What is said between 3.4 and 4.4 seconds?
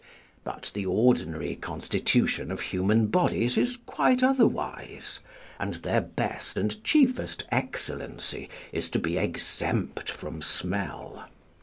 is quite